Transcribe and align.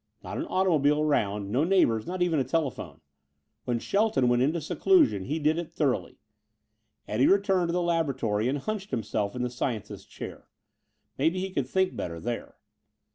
Not 0.23 0.37
an 0.39 0.47
automobile 0.47 0.99
around, 0.99 1.51
no 1.51 1.63
neighbors, 1.63 2.07
not 2.07 2.23
even 2.23 2.39
a 2.39 2.43
telephone. 2.43 3.01
When 3.65 3.77
Shelton 3.77 4.27
went 4.27 4.41
into 4.41 4.59
seclusion, 4.59 5.25
he 5.25 5.37
did 5.37 5.59
it 5.59 5.69
thoroughly. 5.75 6.17
Eddie 7.07 7.27
returned 7.27 7.67
to 7.69 7.73
the 7.73 7.83
laboratory 7.83 8.47
and 8.49 8.57
hunched 8.57 8.89
himself 8.89 9.35
in 9.35 9.43
the 9.43 9.49
scientist's 9.51 10.07
chair. 10.07 10.47
Maybe 11.19 11.39
he 11.39 11.51
could 11.51 11.67
think 11.67 11.95
better 11.95 12.19
here. 12.19 12.55